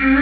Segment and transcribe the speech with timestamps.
[0.00, 0.21] Ah.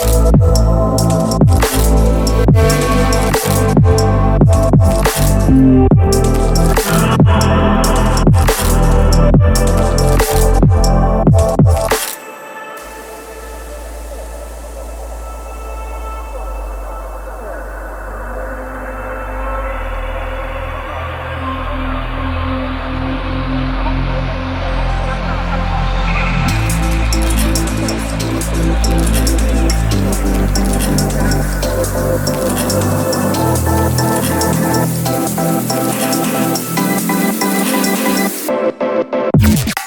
[38.95, 39.80] you